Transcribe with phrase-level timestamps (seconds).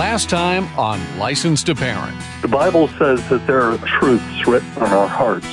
[0.00, 2.16] Last time on Licensed to Parent.
[2.40, 5.44] The Bible says that there are truths written on our hearts.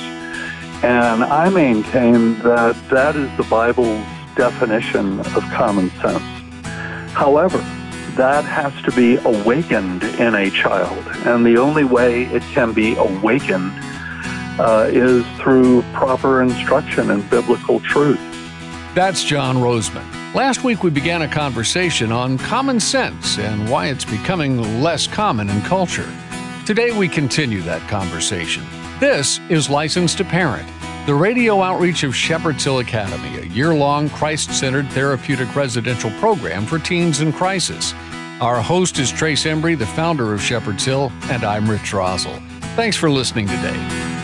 [0.82, 4.02] And I maintain that that is the Bible's
[4.36, 6.22] definition of common sense.
[7.12, 7.58] However,
[8.16, 11.04] that has to be awakened in a child.
[11.26, 13.72] And the only way it can be awakened
[14.58, 18.18] uh, is through proper instruction in biblical truth.
[18.94, 20.17] That's John Rosemond.
[20.34, 25.48] Last week we began a conversation on common sense and why it's becoming less common
[25.48, 26.08] in culture.
[26.66, 28.62] Today we continue that conversation.
[29.00, 30.68] This is Licensed to Parent,
[31.06, 36.66] the radio outreach of Shepherd's Hill Academy, a year long Christ centered therapeutic residential program
[36.66, 37.94] for teens in crisis.
[38.42, 42.38] Our host is Trace Embry, the founder of Shepherd's Hill, and I'm Rich Rosell.
[42.76, 44.17] Thanks for listening today.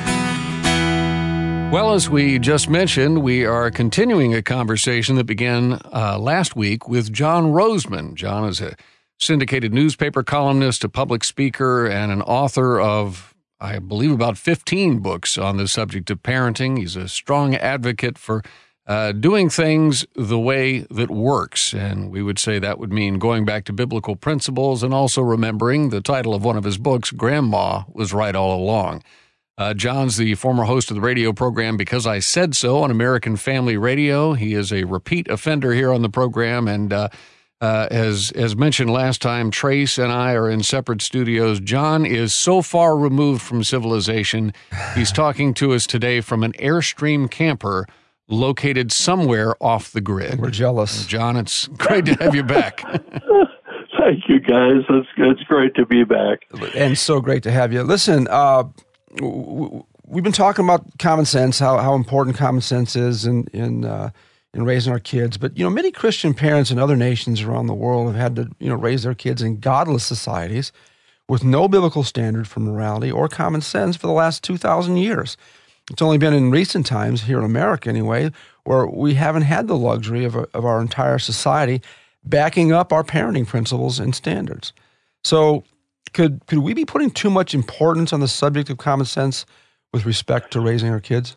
[1.74, 6.88] Well, as we just mentioned, we are continuing a conversation that began uh, last week
[6.88, 8.14] with John Rosemond.
[8.14, 8.76] John is a
[9.18, 15.36] syndicated newspaper columnist, a public speaker, and an author of, I believe, about 15 books
[15.36, 16.78] on the subject of parenting.
[16.78, 18.44] He's a strong advocate for
[18.86, 21.72] uh, doing things the way that works.
[21.72, 25.90] And we would say that would mean going back to biblical principles and also remembering
[25.90, 29.02] the title of one of his books, Grandma Was Right All Along.
[29.56, 33.36] Uh, John's the former host of the radio program Because I Said So on American
[33.36, 34.32] Family Radio.
[34.32, 36.66] He is a repeat offender here on the program.
[36.66, 37.08] And uh,
[37.60, 41.60] uh, as, as mentioned last time, Trace and I are in separate studios.
[41.60, 44.52] John is so far removed from civilization.
[44.96, 47.86] He's talking to us today from an Airstream camper
[48.26, 50.40] located somewhere off the grid.
[50.40, 51.06] We're jealous.
[51.06, 52.80] John, it's great to have you back.
[53.98, 54.82] Thank you, guys.
[54.88, 56.40] It's, it's great to be back.
[56.74, 57.82] And so great to have you.
[57.82, 58.64] Listen, uh,
[59.20, 64.10] we've been talking about common sense, how, how important common sense is in in uh,
[64.52, 65.36] in raising our kids.
[65.36, 68.50] But you know, many Christian parents in other nations around the world have had to
[68.58, 70.72] you know raise their kids in godless societies
[71.28, 75.36] with no biblical standard for morality or common sense for the last two thousand years.
[75.90, 78.30] It's only been in recent times here in America, anyway,
[78.64, 81.82] where we haven't had the luxury of, a, of our entire society
[82.24, 84.72] backing up our parenting principles and standards.
[85.24, 85.64] So
[86.14, 89.44] could could we be putting too much importance on the subject of common sense
[89.92, 91.36] with respect to raising our kids?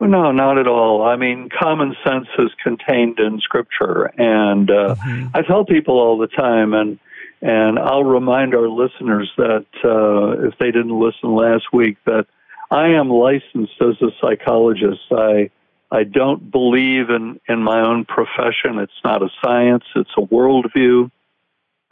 [0.00, 1.02] No, not at all.
[1.02, 5.26] I mean, common sense is contained in Scripture, and uh, mm-hmm.
[5.34, 6.98] I tell people all the time, and
[7.42, 12.26] and I'll remind our listeners that uh, if they didn't listen last week, that
[12.70, 15.00] I am licensed as a psychologist.
[15.10, 15.50] I
[15.90, 18.78] I don't believe in in my own profession.
[18.78, 19.84] It's not a science.
[19.94, 21.10] It's a worldview.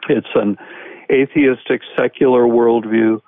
[0.07, 0.57] It's an
[1.11, 3.21] atheistic secular worldview.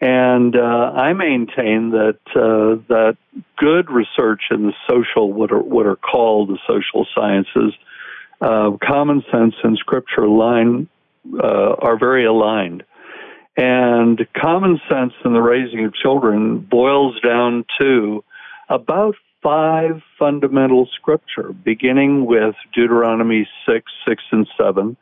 [0.00, 3.16] And uh, I maintain that uh, that
[3.56, 7.74] good research in the social, what are what are called the social sciences,
[8.40, 10.88] uh, common sense and scripture line
[11.34, 12.84] uh, are very aligned.
[13.56, 18.22] And common sense in the raising of children boils down to
[18.68, 24.96] about five fundamental scripture, beginning with Deuteronomy 6, 6, and 7,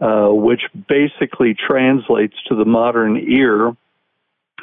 [0.00, 3.76] uh, which basically translates to the modern ear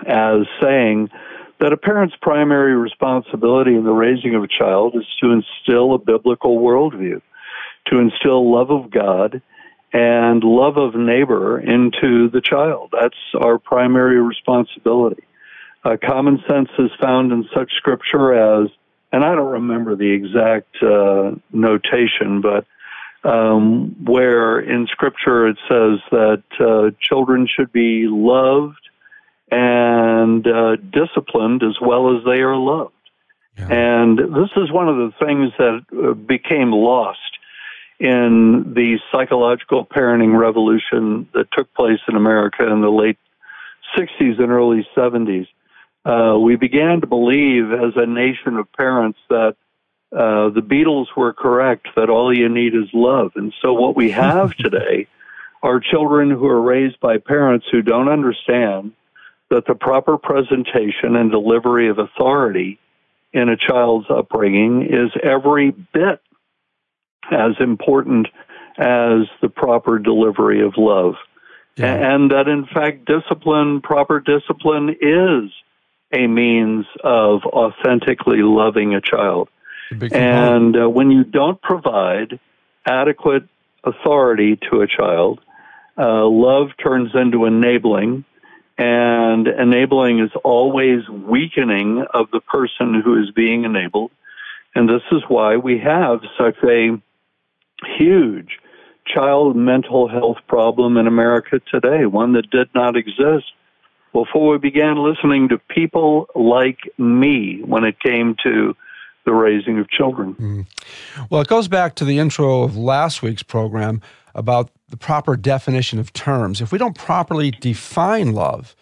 [0.05, 1.09] as saying
[1.59, 5.97] that a parent's primary responsibility in the raising of a child is to instill a
[5.97, 7.21] biblical worldview,
[7.87, 9.41] to instill love of God
[9.93, 12.89] and love of neighbor into the child.
[12.91, 15.23] That's our primary responsibility.
[15.83, 18.69] Uh, common sense is found in such scripture as,
[19.11, 22.65] and I don't remember the exact uh, notation, but
[23.27, 28.79] um, where in Scripture it says that uh, children should be loved
[29.51, 32.93] and uh, disciplined as well as they are loved.
[33.57, 33.67] Yeah.
[33.69, 37.19] And this is one of the things that uh, became lost
[37.99, 43.17] in the psychological parenting revolution that took place in America in the late
[43.97, 45.47] 60s and early 70s.
[46.05, 49.55] Uh, we began to believe as a nation of parents that
[50.11, 53.31] uh, the Beatles were correct that all you need is love.
[53.35, 55.07] And so what we have today
[55.61, 58.93] are children who are raised by parents who don't understand
[59.49, 62.79] that the proper presentation and delivery of authority
[63.33, 66.21] in a child's upbringing is every bit
[67.31, 68.27] as important
[68.77, 71.15] as the proper delivery of love.
[71.75, 71.93] Yeah.
[71.93, 75.51] And that in fact, discipline, proper discipline is
[76.13, 79.49] a means of authentically loving a child.
[79.91, 82.39] And uh, when you don't provide
[82.85, 83.43] adequate
[83.83, 85.39] authority to a child,
[85.97, 88.25] uh, love turns into enabling,
[88.77, 94.11] and enabling is always weakening of the person who is being enabled.
[94.75, 97.01] And this is why we have such a
[97.97, 98.59] huge
[99.07, 103.45] child mental health problem in America today, one that did not exist
[104.13, 108.75] before we began listening to people like me when it came to
[109.27, 110.35] the raising of children.
[110.35, 110.65] Mm.
[111.29, 114.01] Well, it goes back to the intro of last week's program
[114.33, 116.61] about the proper definition of terms.
[116.61, 118.73] If we don't properly define love,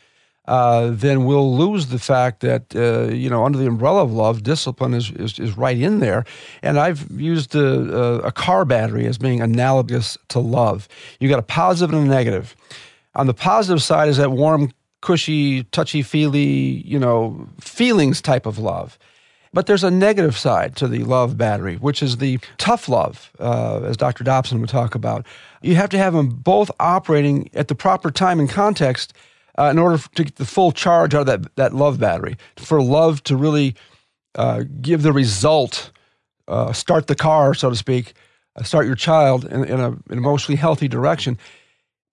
[0.47, 4.43] uh, then we'll lose the fact that uh, you know under the umbrella of love,
[4.43, 6.25] discipline is, is, is right in there.
[6.61, 10.87] And I've used a, a, car battery as being analogous to love.
[11.19, 12.55] You got a positive and a negative.
[13.15, 14.71] On the positive side is that warm,
[15.01, 18.99] cushy, touchy feely, you know, feelings type of love.
[19.55, 23.83] But there's a negative side to the love battery, which is the tough love, uh,
[23.83, 24.25] as Dr.
[24.25, 25.25] Dobson would talk about.
[25.61, 29.13] You have to have them both operating at the proper time and context
[29.57, 32.81] uh, in order to get the full charge out of that, that love battery, for
[32.81, 33.75] love to really
[34.35, 35.89] uh, give the result,
[36.49, 38.11] uh, start the car, so to speak,
[38.57, 41.37] uh, start your child in, in, a, an emotionally healthy direction.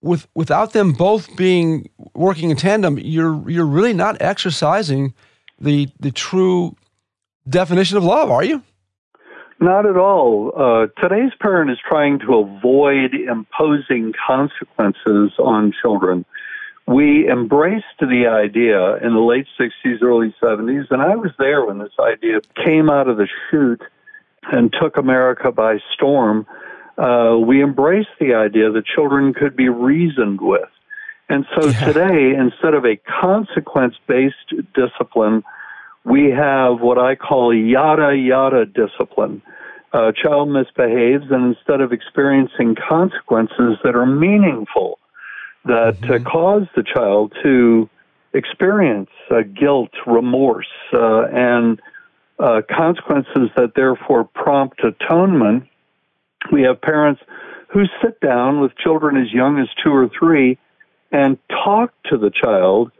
[0.01, 5.13] With, without them both being working in tandem, you're, you're really not exercising
[5.59, 6.77] the, the true
[7.47, 8.63] definition of love, are you?
[9.59, 10.51] Not at all.
[10.55, 16.25] Uh, today's parent is trying to avoid imposing consequences on children
[16.85, 21.77] we embraced the idea in the late 60s, early 70s, and I was there when
[21.77, 23.81] this idea came out of the chute
[24.51, 26.45] and took America by storm.
[26.97, 30.67] Uh, we embraced the idea that children could be reasoned with.
[31.29, 31.85] And so yeah.
[31.85, 35.43] today, instead of a consequence based discipline,
[36.05, 39.41] we have what I call yada yada discipline.
[39.93, 44.97] A child misbehaves, and instead of experiencing consequences that are meaningful,
[45.65, 46.27] that uh, mm-hmm.
[46.27, 47.89] uh, cause the child to
[48.33, 51.79] experience uh, guilt, remorse, uh, and
[52.39, 55.67] uh, consequences that therefore prompt atonement.
[56.51, 57.21] We have parents
[57.69, 60.57] who sit down with children as young as two or three
[61.11, 62.91] and talk to the child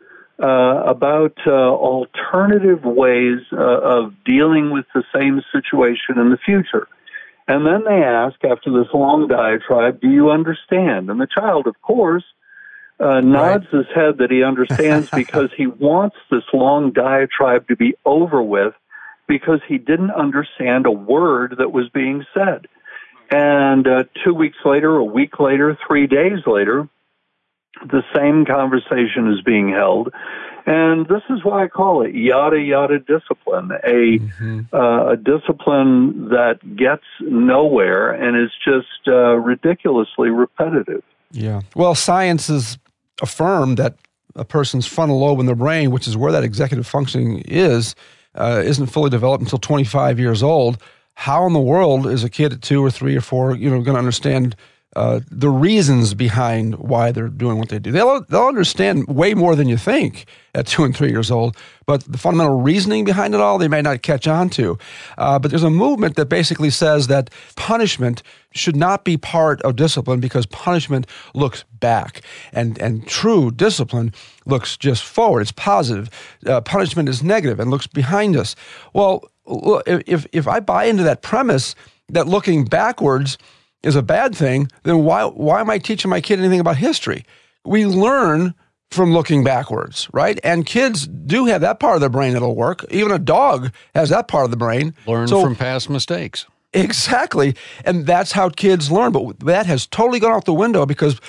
[0.41, 6.87] uh, about uh, alternative ways of dealing with the same situation in the future.
[7.47, 11.09] And then they ask, after this long diatribe, do you understand?
[11.09, 12.23] And the child, of course,
[12.99, 13.79] uh, nods right.
[13.79, 18.73] his head that he understands because he wants this long diatribe to be over with
[19.27, 22.67] because he didn't understand a word that was being said.
[23.29, 26.87] And uh, two weeks later, a week later, three days later,
[27.85, 30.11] the same conversation is being held.
[30.65, 34.61] And this is why I call it yada yada discipline, a, mm-hmm.
[34.71, 41.03] uh, a discipline that gets nowhere and is just uh, ridiculously repetitive.
[41.31, 41.61] Yeah.
[41.75, 42.77] Well, science has
[43.21, 43.97] affirmed that
[44.35, 47.93] a person's frontal lobe in the brain, which is where that executive functioning is,
[48.35, 50.77] uh, isn't fully developed until 25 years old.
[51.15, 53.81] How in the world is a kid at two or three or four, you know,
[53.81, 54.55] going to understand
[54.95, 57.91] uh, the reasons behind why they're doing what they do.
[57.91, 61.57] They'll they'll understand way more than you think at two and three years old,
[61.87, 64.77] but the fundamental reasoning behind it all they may not catch on to.
[65.17, 69.75] Uh, but there's a movement that basically says that punishment should not be part of
[69.75, 74.13] discipline because punishment looks back, and and true discipline
[74.45, 75.41] looks just forward.
[75.41, 76.09] It's positive.
[76.45, 78.55] Uh, punishment is negative and looks behind us.
[78.93, 79.23] Well,
[79.87, 81.73] if if I buy into that premise
[82.09, 83.39] that looking backwards
[83.83, 87.25] is a bad thing, then why why am I teaching my kid anything about history?
[87.65, 88.53] We learn
[88.91, 90.39] from looking backwards, right?
[90.43, 92.85] And kids do have that part of their brain that'll work.
[92.91, 94.93] Even a dog has that part of the brain.
[95.07, 96.45] Learn so, from past mistakes.
[96.73, 97.55] Exactly.
[97.85, 99.11] And that's how kids learn.
[99.11, 101.19] But that has totally gone out the window because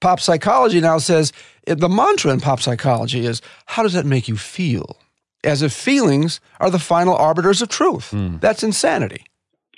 [0.00, 1.32] pop psychology now says
[1.66, 4.96] the mantra in pop psychology is how does that make you feel?
[5.42, 8.10] As if feelings are the final arbiters of truth.
[8.10, 8.40] Mm.
[8.40, 9.24] That's insanity.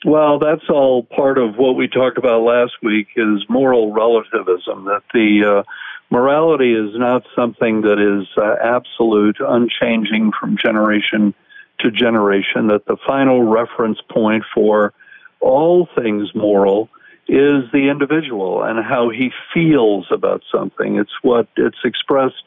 [0.04, 5.02] Well, that's all part of what we talked about last week is moral relativism, that
[5.14, 5.62] the uh,
[6.11, 11.35] morality is not something that is uh, absolute, unchanging from generation
[11.80, 14.92] to generation, that the final reference point for
[15.40, 16.88] all things moral
[17.28, 20.97] is the individual and how he feels about something.
[20.97, 22.42] It's what it's expressed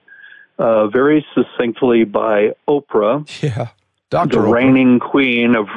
[0.58, 3.70] uh, very succinctly by Oprah, yeah.
[4.10, 4.30] Dr.
[4.30, 4.52] the Oprah.
[4.52, 5.68] reigning queen of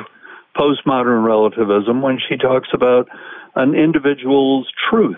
[0.56, 3.08] postmodern relativism when she talks about
[3.54, 5.16] an individual's truth,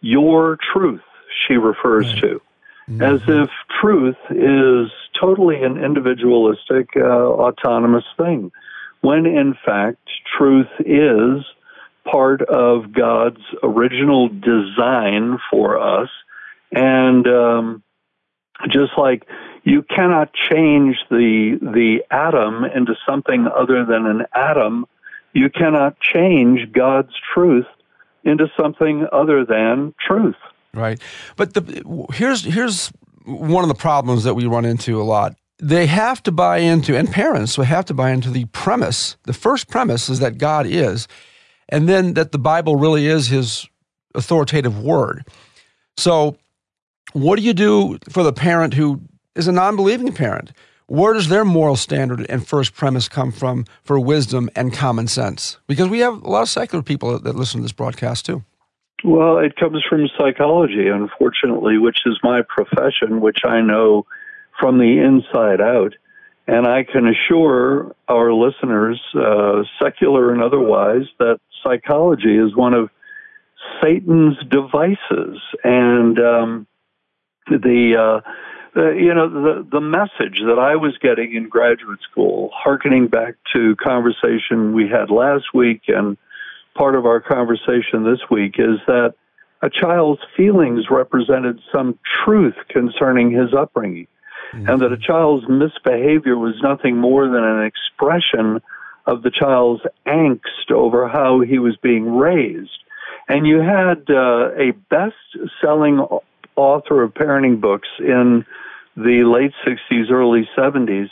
[0.00, 1.00] your truth,
[1.46, 2.20] she refers right.
[2.22, 2.42] to,
[2.90, 3.02] mm-hmm.
[3.02, 8.50] as if truth is totally an individualistic, uh, autonomous thing,
[9.00, 9.98] when in fact,
[10.36, 11.44] truth is
[12.10, 16.08] part of God's original design for us.
[16.72, 17.82] And um,
[18.70, 19.26] just like
[19.64, 24.86] you cannot change the the atom into something other than an atom.
[25.32, 27.66] You cannot change God's truth
[28.24, 30.36] into something other than truth.
[30.74, 31.00] Right.
[31.36, 32.88] But the, here's here's
[33.24, 35.36] one of the problems that we run into a lot.
[35.60, 39.16] They have to buy into, and parents will have to buy into the premise.
[39.24, 41.08] The first premise is that God is,
[41.68, 43.66] and then that the Bible really is His
[44.14, 45.26] authoritative word.
[45.96, 46.36] So,
[47.12, 49.00] what do you do for the parent who
[49.38, 50.52] is a non believing parent?
[50.86, 55.58] Where does their moral standard and first premise come from for wisdom and common sense?
[55.66, 58.42] Because we have a lot of secular people that listen to this broadcast too.
[59.04, 64.06] Well, it comes from psychology, unfortunately, which is my profession, which I know
[64.58, 65.94] from the inside out.
[66.48, 72.88] And I can assure our listeners, uh, secular and otherwise, that psychology is one of
[73.82, 75.38] Satan's devices.
[75.62, 76.66] And um,
[77.46, 78.30] the, uh,
[78.74, 83.34] the, you know, the, the message that I was getting in graduate school, harkening back
[83.54, 86.16] to conversation we had last week and
[86.74, 89.14] part of our conversation this week is that
[89.62, 94.06] a child's feelings represented some truth concerning his upbringing,
[94.52, 94.68] mm-hmm.
[94.68, 98.62] and that a child's misbehavior was nothing more than an expression
[99.06, 102.78] of the child's angst over how he was being raised.
[103.28, 105.16] And you had uh, a best
[105.60, 106.06] selling
[106.58, 108.44] author of parenting books in
[108.96, 111.08] the late 60s, early 70s,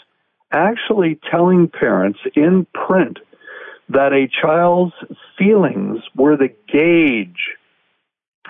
[0.52, 3.18] actually telling parents in print
[3.88, 4.94] that a child's
[5.38, 7.54] feelings were the gauge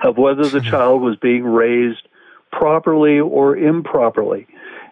[0.03, 2.09] of whether the child was being raised
[2.51, 4.47] properly or improperly.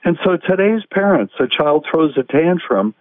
[0.05, 2.95] And so today's parents, a child throws a tantrum,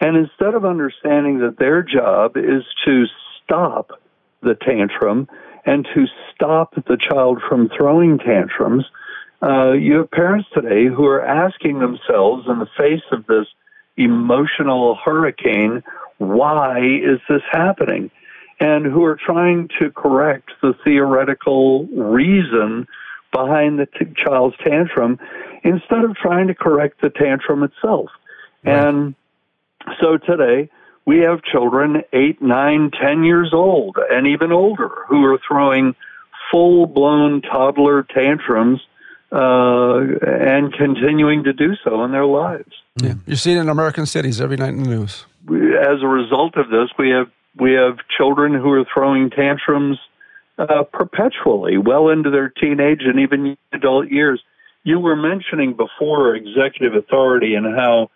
[0.00, 3.06] and instead of understanding that their job is to
[3.42, 4.00] stop
[4.42, 5.28] the tantrum
[5.66, 8.84] and to stop the child from throwing tantrums,
[9.42, 13.46] uh, you have parents today who are asking themselves in the face of this
[13.96, 15.82] emotional hurricane,
[16.18, 18.10] why is this happening?
[18.60, 22.86] And who are trying to correct the theoretical reason
[23.32, 25.18] behind the t- child's tantrum
[25.64, 28.10] instead of trying to correct the tantrum itself.
[28.64, 28.86] Right.
[28.86, 29.14] And
[30.00, 30.70] so today,
[31.06, 35.94] we have children eight, nine, ten years old, and even older, who are throwing
[36.50, 38.80] full blown toddler tantrums
[39.32, 42.72] uh, and continuing to do so in their lives.
[43.02, 46.56] Yeah, you see it in American cities every night in the news as a result
[46.56, 49.98] of this, we have we have children who are throwing tantrums
[50.58, 54.42] uh, perpetually, well into their teenage and even adult years.
[54.82, 58.10] You were mentioning before executive authority and how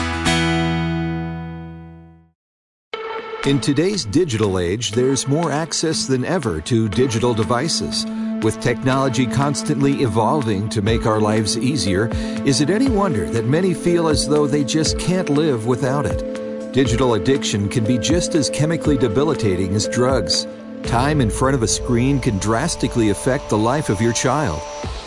[3.47, 8.07] In today's digital age, there's more access than ever to digital devices.
[8.43, 12.09] With technology constantly evolving to make our lives easier,
[12.47, 16.73] is it any wonder that many feel as though they just can't live without it?
[16.73, 20.47] Digital addiction can be just as chemically debilitating as drugs.
[20.85, 24.63] Time in front of a screen can drastically affect the life of your child.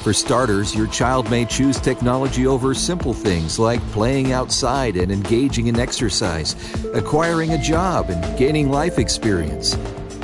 [0.08, 5.68] For starters, your child may choose technology over simple things like playing outside and engaging
[5.68, 6.56] in exercise,
[6.94, 9.78] acquiring a job, and gaining life experience.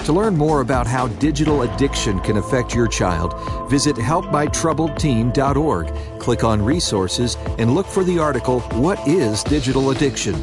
[0.06, 3.36] To learn more about how digital addiction can affect your child,
[3.70, 10.36] visit helpmytroubledteen.org, click on resources, and look for the article, What is Digital Addiction?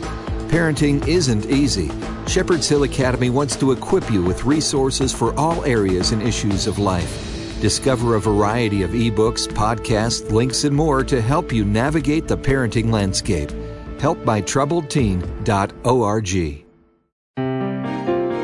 [0.50, 1.90] Parenting isn't easy.
[2.26, 6.78] Shepherd's Hill Academy wants to equip you with resources for all areas and issues of
[6.78, 7.39] life.
[7.60, 12.90] Discover a variety of ebooks, podcasts, links, and more to help you navigate the parenting
[12.90, 13.50] landscape.
[13.98, 16.66] HelpMyTroubledTeen.org.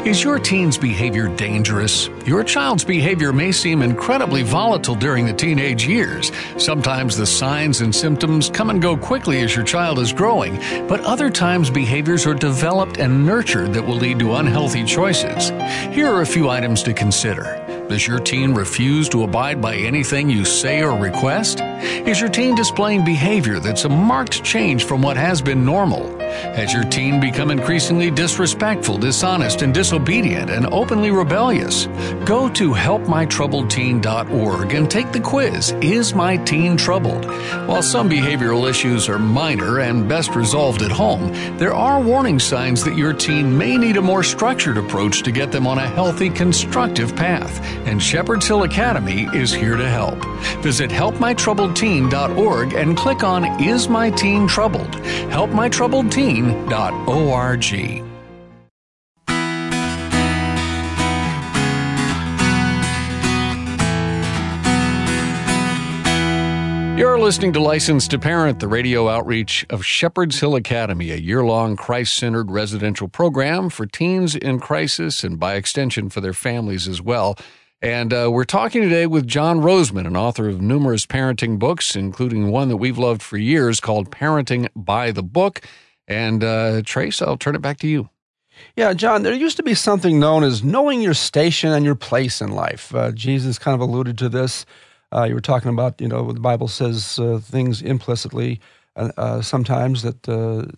[0.07, 2.09] Is your teen's behavior dangerous?
[2.27, 6.31] Your child's behavior may seem incredibly volatile during the teenage years.
[6.59, 11.01] Sometimes the signs and symptoms come and go quickly as your child is growing, but
[11.01, 15.49] other times behaviors are developed and nurtured that will lead to unhealthy choices.
[15.93, 17.66] Here are a few items to consider.
[17.89, 21.61] Does your teen refuse to abide by anything you say or request?
[21.61, 26.19] Is your teen displaying behavior that's a marked change from what has been normal?
[26.19, 31.87] Has your teen become increasingly disrespectful, dishonest, and disobedient, and openly rebellious?
[32.25, 37.25] Go to helpmytroubledteen.org and take the quiz Is My Teen Troubled?
[37.69, 42.83] While some behavioral issues are minor and best resolved at home, there are warning signs
[42.85, 46.31] that your teen may need a more structured approach to get them on a healthy,
[46.31, 50.23] constructive path, and Shepherd's Hill Academy is here to help.
[50.63, 54.93] Visit helpmytroubledteen.org and click on Is My Teen Troubled?
[55.31, 58.03] Helpmytroubledteen.org.
[66.99, 71.45] You're listening to Licensed to Parent, the radio outreach of Shepherd's Hill Academy, a year
[71.45, 76.89] long Christ centered residential program for teens in crisis and by extension for their families
[76.89, 77.37] as well.
[77.83, 82.51] And uh, we're talking today with John Rosemond, an author of numerous parenting books, including
[82.51, 85.61] one that we've loved for years called Parenting by the Book.
[86.09, 88.09] And uh, Trace, I'll turn it back to you.
[88.77, 92.41] Yeah, John, there used to be something known as knowing your station and your place
[92.41, 92.95] in life.
[92.95, 94.65] Uh, Jesus kind of alluded to this.
[95.13, 98.59] Uh, you were talking about, you know, the Bible says uh, things implicitly
[98.97, 100.27] uh, uh, sometimes that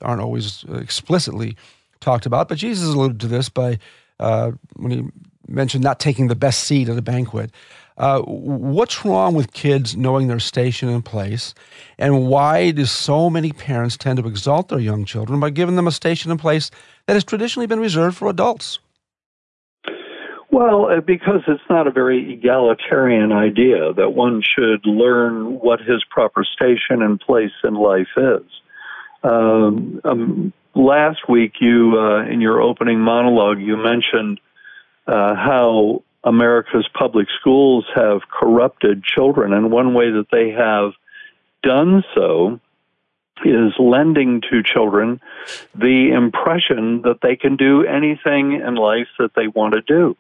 [0.02, 1.56] aren't always explicitly
[2.00, 2.48] talked about.
[2.48, 3.78] But Jesus alluded to this by
[4.18, 5.04] when he
[5.48, 7.50] mentioned not taking the best seat at a banquet.
[7.96, 11.52] Uh, what's wrong with kids knowing their station and place?
[11.98, 15.88] And why do so many parents tend to exalt their young children by giving them
[15.88, 16.70] a station and place
[17.06, 18.78] that has traditionally been reserved for adults?
[20.50, 26.02] Well, uh, because it's not a very egalitarian idea that one should learn what his
[26.08, 28.42] proper station and place in life is.
[29.24, 34.40] Um, um, last week, you uh, in your opening monologue, you mentioned
[35.08, 40.92] uh, how America's public schools have corrupted children, and one way that they have
[41.62, 42.60] done so
[43.44, 45.20] is lending to children
[45.74, 50.16] the impression that they can do anything in life that they want to do,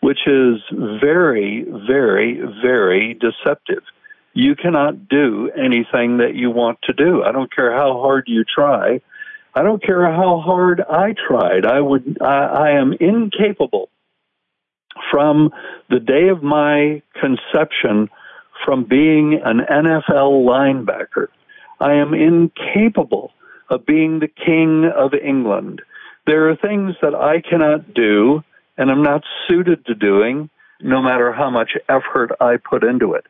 [0.00, 0.60] which is
[1.00, 3.82] very, very, very deceptive.
[4.34, 7.24] You cannot do anything that you want to do.
[7.24, 9.00] I don't care how hard you try.
[9.54, 11.64] I don't care how hard I tried.
[11.64, 12.18] I would.
[12.20, 13.88] I, I am incapable
[15.10, 15.50] from
[15.90, 18.08] the day of my conception
[18.64, 21.28] from being an NFL linebacker.
[21.80, 23.32] I am incapable
[23.70, 25.82] of being the king of England.
[26.26, 28.42] There are things that I cannot do
[28.76, 33.26] and I'm not suited to doing no matter how much effort I put into it.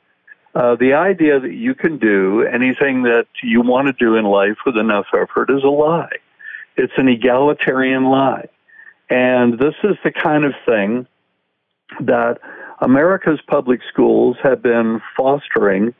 [0.54, 4.58] Uh, the idea that you can do anything that you want to do in life
[4.66, 6.18] with enough effort is a lie.
[6.76, 8.48] It's an egalitarian lie.
[9.10, 11.06] And this is the kind of thing
[12.00, 12.38] that
[12.80, 15.94] America's public schools have been fostering,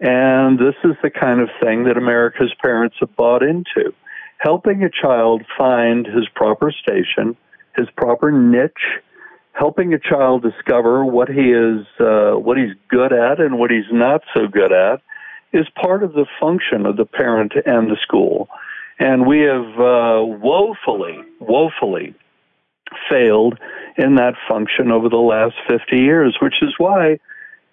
[0.00, 3.92] and this is the kind of thing that America's parents have bought into.
[4.38, 7.36] Helping a child find his proper station,
[7.76, 9.02] his proper niche,
[9.52, 13.90] helping a child discover what he is, uh, what he's good at and what he's
[13.92, 15.02] not so good at,
[15.52, 18.48] is part of the function of the parent and the school.
[18.98, 22.14] And we have uh, woefully, woefully
[23.08, 23.58] failed
[23.96, 27.18] in that function over the last 50 years, which is why,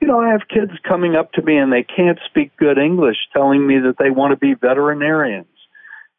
[0.02, 3.18] you know, I have kids coming up to me and they can't speak good English
[3.34, 5.48] telling me that they want to be veterinarians.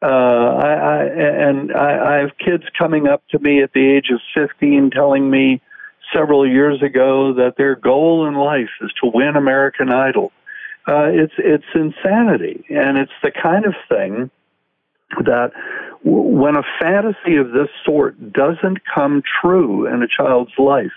[0.01, 4.09] Uh, I, I, and I, I have kids coming up to me at the age
[4.11, 5.61] of 15 telling me
[6.13, 10.31] several years ago that their goal in life is to win American Idol.
[10.87, 14.31] Uh, it's it's insanity, and it's the kind of thing
[15.23, 15.51] that
[16.03, 20.91] when a fantasy of this sort doesn't come true in a child's life,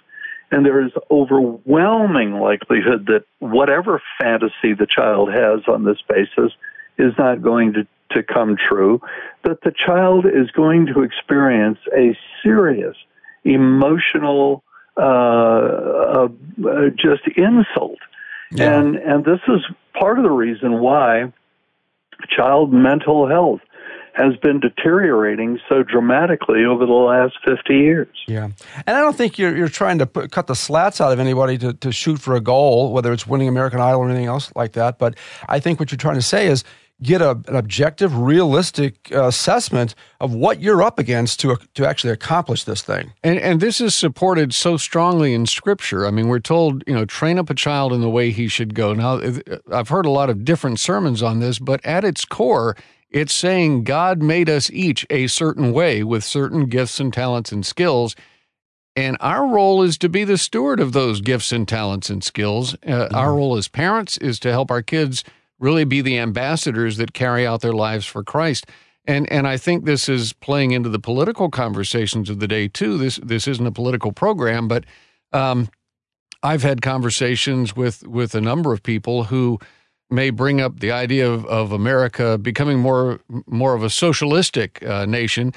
[0.50, 6.52] and there is overwhelming likelihood that whatever fantasy the child has on this basis
[6.98, 9.00] is not going to, to come true,
[9.44, 12.96] that the child is going to experience a serious
[13.44, 14.62] emotional
[14.96, 16.28] uh, uh,
[16.96, 17.98] just insult.
[18.50, 18.78] Yeah.
[18.78, 19.62] And and this is
[19.98, 21.32] part of the reason why
[22.28, 23.60] child mental health
[24.14, 28.08] has been deteriorating so dramatically over the last 50 years.
[28.28, 28.50] Yeah.
[28.86, 31.56] And I don't think you're, you're trying to put, cut the slats out of anybody
[31.58, 34.72] to, to shoot for a goal, whether it's winning American Idol or anything else like
[34.72, 34.98] that.
[34.98, 35.16] But
[35.48, 36.62] I think what you're trying to say is
[37.02, 42.12] get a, an objective, realistic uh, assessment of what you're up against to, to actually
[42.12, 43.12] accomplish this thing.
[43.24, 46.06] And, and this is supported so strongly in Scripture.
[46.06, 48.74] I mean, we're told, you know, train up a child in the way he should
[48.74, 48.92] go.
[48.92, 49.20] Now,
[49.72, 52.76] I've heard a lot of different sermons on this, but at its core,
[53.12, 57.64] it's saying God made us each a certain way with certain gifts and talents and
[57.64, 58.16] skills.
[58.96, 62.74] And our role is to be the steward of those gifts and talents and skills.
[62.74, 63.14] Uh, mm-hmm.
[63.14, 65.24] Our role as parents is to help our kids
[65.58, 68.66] really be the ambassadors that carry out their lives for Christ.
[69.04, 72.98] And and I think this is playing into the political conversations of the day too.
[72.98, 74.84] This this isn't a political program, but
[75.32, 75.68] um,
[76.42, 79.58] I've had conversations with with a number of people who
[80.12, 85.06] may bring up the idea of, of America becoming more more of a socialistic uh,
[85.06, 85.52] nation,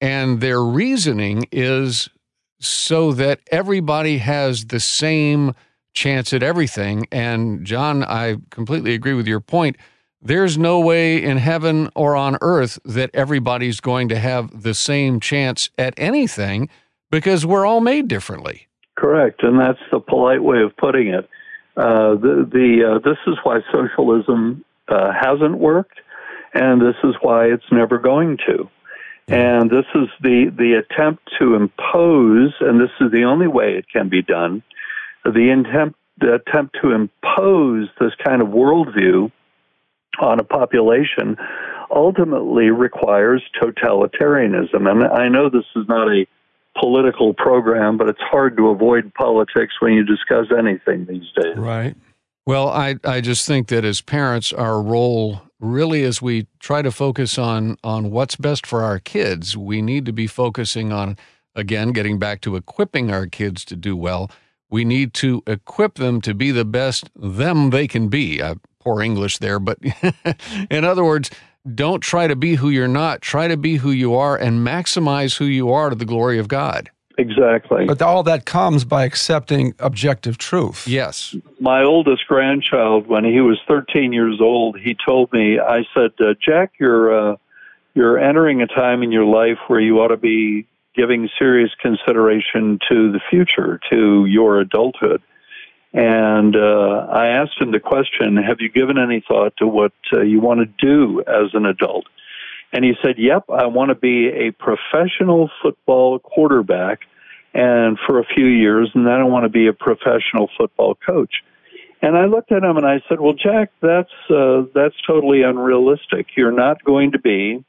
[0.00, 2.08] and their reasoning is
[2.60, 5.54] so that everybody has the same
[5.94, 7.06] chance at everything.
[7.10, 9.76] And John, I completely agree with your point.
[10.20, 15.18] There's no way in heaven or on earth that everybody's going to have the same
[15.18, 16.68] chance at anything
[17.10, 18.68] because we're all made differently.
[18.96, 21.28] Correct, and that's the polite way of putting it.
[21.76, 26.00] Uh, the the uh, this is why socialism uh, hasn't worked,
[26.52, 28.68] and this is why it's never going to.
[29.28, 33.86] And this is the the attempt to impose, and this is the only way it
[33.90, 34.62] can be done.
[35.24, 39.32] The attempt the attempt to impose this kind of worldview
[40.20, 41.36] on a population
[41.90, 44.90] ultimately requires totalitarianism.
[44.90, 46.26] And I know this is not a
[46.78, 51.56] political program, but it's hard to avoid politics when you discuss anything these days.
[51.56, 51.94] Right.
[52.46, 56.90] Well, I, I just think that as parents, our role really as we try to
[56.90, 61.16] focus on on what's best for our kids, we need to be focusing on
[61.54, 64.30] again getting back to equipping our kids to do well.
[64.68, 68.42] We need to equip them to be the best them they can be.
[68.42, 69.78] I, poor English there, but
[70.70, 71.30] in other words,
[71.74, 73.20] don't try to be who you're not.
[73.20, 76.48] Try to be who you are and maximize who you are to the glory of
[76.48, 76.90] God.
[77.18, 77.84] Exactly.
[77.84, 80.88] But all that comes by accepting objective truth.
[80.88, 81.36] Yes.
[81.60, 86.34] My oldest grandchild, when he was 13 years old, he told me, I said, uh,
[86.44, 87.36] Jack, you're, uh,
[87.94, 92.78] you're entering a time in your life where you ought to be giving serious consideration
[92.90, 95.22] to the future, to your adulthood.
[95.94, 100.20] And uh, I asked him the question Have you given any thought to what uh,
[100.20, 102.06] you want to do as an adult?
[102.72, 107.00] And he said, Yep, I want to be a professional football quarterback
[107.54, 111.42] and for a few years, and then I want to be a professional football coach.
[112.00, 116.28] And I looked at him and I said, "Well, Jack, that's uh, that's totally unrealistic.
[116.34, 117.62] You're not going to be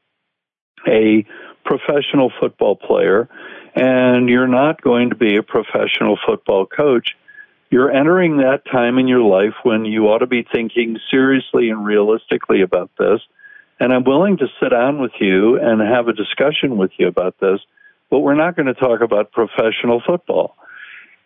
[0.88, 1.26] a
[1.66, 3.28] professional football player,
[3.76, 7.10] and you're not going to be a professional football coach
[7.74, 11.84] you're entering that time in your life when you ought to be thinking seriously and
[11.84, 13.20] realistically about this.
[13.80, 17.40] And I'm willing to sit down with you and have a discussion with you about
[17.40, 17.60] this,
[18.12, 20.56] but we're not going to talk about professional football.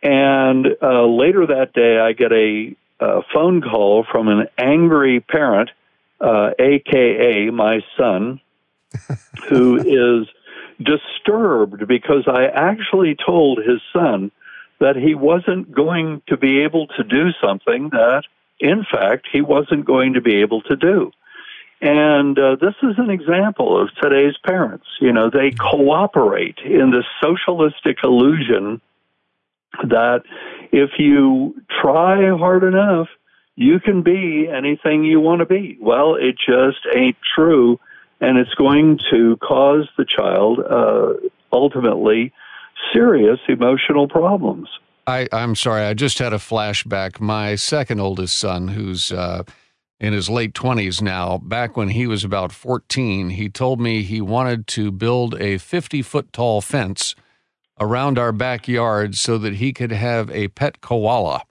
[0.01, 5.69] And uh, later that day, I get a, a phone call from an angry parent,
[6.21, 8.39] uh, aka my son,
[9.49, 9.75] who
[10.21, 10.29] is
[10.79, 14.31] disturbed because I actually told his son
[14.79, 18.23] that he wasn't going to be able to do something that,
[18.59, 21.11] in fact, he wasn't going to be able to do.
[21.81, 24.87] And uh, this is an example of today's parents.
[24.99, 28.81] You know, they cooperate in this socialistic illusion
[29.83, 30.23] that
[30.71, 33.07] if you try hard enough,
[33.55, 35.77] you can be anything you want to be.
[35.79, 37.79] Well, it just ain't true.
[38.19, 41.13] And it's going to cause the child uh,
[41.51, 42.33] ultimately
[42.93, 44.67] serious emotional problems.
[45.05, 47.19] I, I'm sorry, I just had a flashback.
[47.19, 49.43] My second oldest son, who's uh,
[49.99, 54.19] in his late 20s now, back when he was about 14, he told me he
[54.19, 57.15] wanted to build a 50 foot tall fence
[57.79, 61.43] around our backyard so that he could have a pet koala.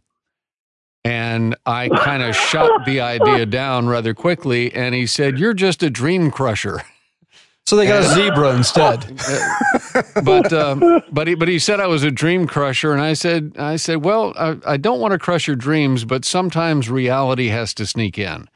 [1.04, 4.74] And I kind of shot the idea down rather quickly.
[4.74, 6.82] And he said, You're just a dream crusher.
[7.66, 9.20] So they got a zebra instead.
[10.24, 13.56] but um, but he but he said I was a dream crusher, and I said
[13.58, 17.74] I said, well, I, I don't want to crush your dreams, but sometimes reality has
[17.74, 18.48] to sneak in.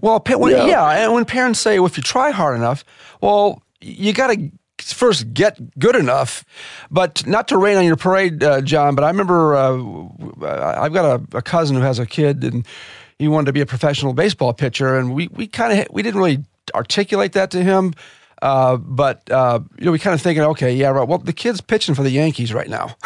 [0.00, 0.66] Well, when, yeah.
[0.66, 2.84] yeah, and when parents say, well, if you try hard enough,
[3.20, 6.44] well, you got to first get good enough,
[6.90, 8.94] but not to rain on your parade, uh, John.
[8.94, 12.66] But I remember uh, I've got a, a, cousin who has a kid, and
[13.18, 16.20] he wanted to be a professional baseball pitcher, and we we kind of we didn't
[16.20, 17.94] really articulate that to him.
[18.40, 21.06] Uh, but uh, you know, we kind of thinking, okay, yeah, right.
[21.08, 22.96] Well, the kid's pitching for the Yankees right now,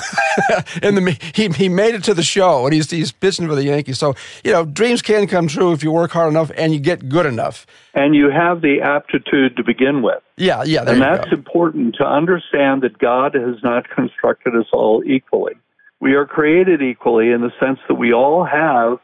[0.83, 3.65] and the, he he made it to the show, and he's he's pitching for the
[3.65, 3.99] Yankees.
[3.99, 4.15] So
[4.45, 7.25] you know, dreams can come true if you work hard enough and you get good
[7.25, 10.23] enough, and you have the aptitude to begin with.
[10.37, 11.37] Yeah, yeah, and that's go.
[11.37, 15.55] important to understand that God has not constructed us all equally.
[16.01, 18.99] We are created equally in the sense that we all have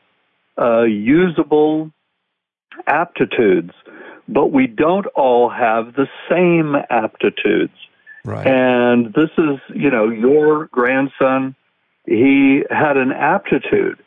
[0.61, 1.91] uh, usable
[2.87, 3.73] aptitudes
[4.29, 7.73] but we don't all have the same aptitudes.
[8.25, 8.47] Right.
[8.47, 11.55] And this is, you know, your grandson,
[12.05, 13.99] he had an aptitude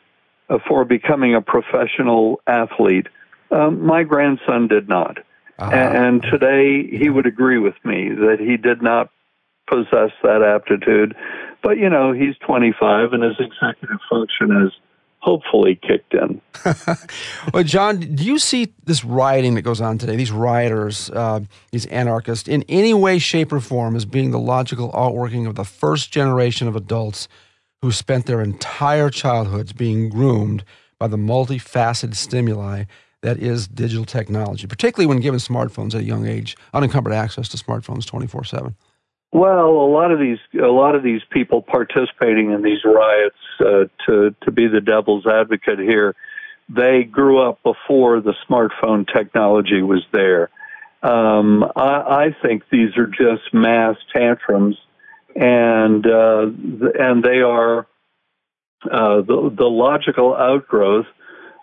[0.68, 3.08] for becoming a professional athlete,
[3.50, 5.18] Um, my grandson did not.
[5.58, 5.70] Uh-huh.
[5.70, 9.10] And today he would agree with me that he did not
[9.68, 11.14] possess that aptitude.
[11.62, 14.72] But, you know, he's 25 and his executive function has
[15.22, 16.40] hopefully kicked in.
[17.54, 21.86] well, John, do you see this rioting that goes on today, these rioters, uh, these
[21.86, 26.10] anarchists, in any way, shape, or form as being the logical outworking of the first
[26.10, 27.28] generation of adults
[27.82, 30.64] who spent their entire childhoods being groomed
[30.98, 32.84] by the multifaceted stimuli
[33.22, 37.56] that is digital technology, particularly when given smartphones at a young age, unencumbered access to
[37.56, 38.74] smartphones 24 7?
[39.32, 43.84] Well, a lot of these a lot of these people participating in these riots, uh,
[44.06, 46.14] to to be the devil's advocate here,
[46.68, 50.50] they grew up before the smartphone technology was there.
[51.02, 54.76] Um, I, I think these are just mass tantrums,
[55.34, 56.50] and uh,
[56.98, 57.86] and they are
[58.84, 61.06] uh, the the logical outgrowth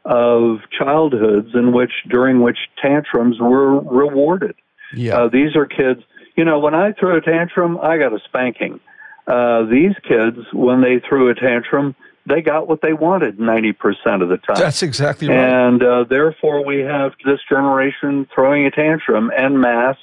[0.06, 4.56] of childhoods in which during which tantrums were rewarded.
[4.96, 5.20] Yeah.
[5.20, 6.02] Uh, these are kids
[6.40, 8.80] you know, when I threw a tantrum, I got a spanking.
[9.28, 14.30] Uh, these kids, when they threw a tantrum, they got what they wanted 90% of
[14.30, 14.56] the time.
[14.56, 15.38] That's exactly right.
[15.38, 19.98] And uh, therefore, we have this generation throwing a tantrum en masse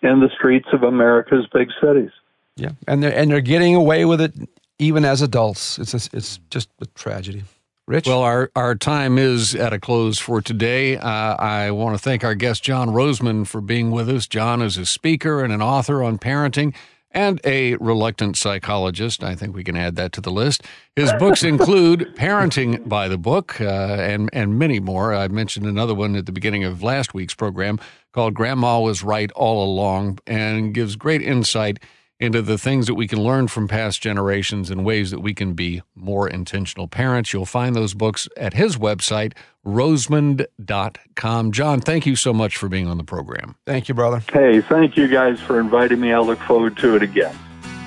[0.00, 2.12] in the streets of America's big cities.
[2.56, 4.32] Yeah, and they're, and they're getting away with it
[4.78, 5.78] even as adults.
[5.78, 7.44] It's, a, it's just a tragedy.
[7.86, 8.06] Rich?
[8.06, 10.96] Well, our, our time is at a close for today.
[10.96, 14.26] Uh, I want to thank our guest, John Rosemond, for being with us.
[14.26, 16.74] John is a speaker and an author on parenting
[17.10, 19.22] and a reluctant psychologist.
[19.22, 20.62] I think we can add that to the list.
[20.96, 25.14] His books include Parenting by the Book uh, and, and many more.
[25.14, 27.78] I mentioned another one at the beginning of last week's program
[28.12, 31.80] called Grandma Was Right All Along and gives great insight
[32.20, 35.54] into the things that we can learn from past generations and ways that we can
[35.54, 37.32] be more intentional parents.
[37.32, 39.32] You'll find those books at his website,
[39.66, 41.52] rosemond.com.
[41.52, 43.56] John, thank you so much for being on the program.
[43.66, 44.22] Thank you, brother.
[44.32, 46.12] Hey, thank you guys for inviting me.
[46.12, 47.36] I look forward to it again.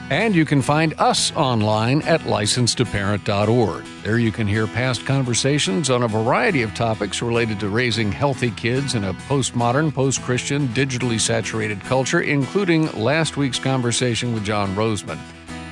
[0.09, 3.85] And you can find us online at licensedtoparent.org.
[4.03, 8.51] There you can hear past conversations on a variety of topics related to raising healthy
[8.51, 14.73] kids in a postmodern, post Christian, digitally saturated culture, including last week's conversation with John
[14.75, 15.19] Rosemond.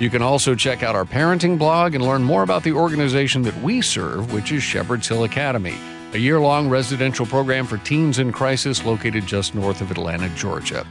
[0.01, 3.57] You can also check out our parenting blog and learn more about the organization that
[3.61, 5.77] we serve, which is Shepherd's Hill Academy,
[6.11, 10.85] a year long residential program for teens in crisis located just north of Atlanta, Georgia.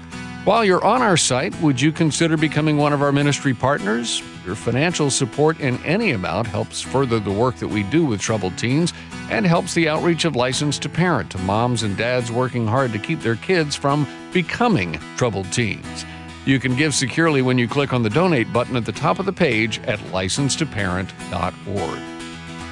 [0.44, 4.22] While you're on our site, would you consider becoming one of our ministry partners?
[4.44, 8.59] Your financial support in any amount helps further the work that we do with troubled
[8.59, 8.92] teens
[9.30, 12.98] and helps the outreach of Licensed to Parent to moms and dads working hard to
[12.98, 16.04] keep their kids from becoming troubled teens.
[16.44, 19.24] You can give securely when you click on the donate button at the top of
[19.24, 22.13] the page at licensedtoparent.org.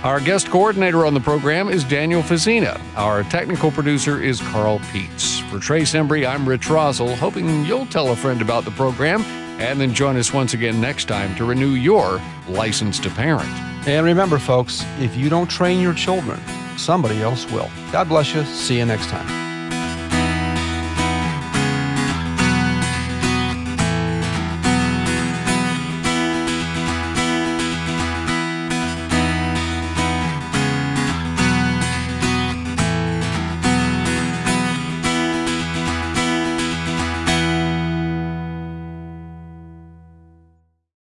[0.05, 2.81] Our guest coordinator on the program is Daniel Fazina.
[2.97, 5.49] Our technical producer is Carl Peets.
[5.49, 9.23] For Trace Embry, I'm Rich Rosell, hoping you'll tell a friend about the program
[9.61, 13.49] and then join us once again next time to renew your license to parent.
[13.87, 16.41] And remember, folks, if you don't train your children,
[16.77, 17.71] somebody else will.
[17.93, 18.43] God bless you.
[18.45, 19.42] See you next time.